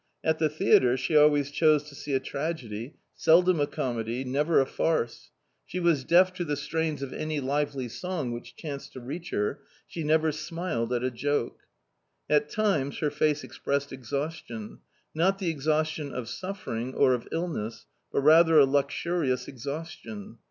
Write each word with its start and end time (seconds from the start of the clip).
At 0.23 0.39
the 0.39 0.49
theatre 0.49 0.97
she 0.97 1.15
always 1.15 1.51
chose 1.51 1.83
to 1.83 1.93
see 1.93 2.15
a 2.15 2.19
tragedy, 2.19 2.95
seldom 3.13 3.59
a 3.59 3.67
comedy, 3.67 4.23
never 4.23 4.59
a 4.59 4.65
farce; 4.65 5.29
she 5.63 5.79
was 5.79 6.03
deaf 6.03 6.33
to 6.33 6.43
the 6.43 6.55
strains 6.55 7.03
of 7.03 7.13
any 7.13 7.39
lively 7.39 7.87
song 7.87 8.31
which 8.31 8.55
chanced 8.55 8.93
to 8.93 8.99
reach 8.99 9.29
her, 9.29 9.59
she 9.85 10.03
never 10.03 10.31
smiled 10.31 10.91
at 10.91 11.03
a 11.03 11.11
joke. 11.11 11.67
At 12.31 12.49
times 12.49 12.97
her 12.97 13.11
face 13.11 13.43
expressed 13.43 13.91
exhaustion, 13.93 14.79
not 15.13 15.37
the 15.37 15.51
exhaustion 15.51 16.11
of 16.15 16.27
suffering, 16.27 16.95
or 16.95 17.13
of 17.13 17.27
illness, 17.31 17.85
but 18.11 18.21
rather 18.21 18.57
a 18.57 18.65
luxurious 18.65 19.47
exhaustion. 19.47 20.39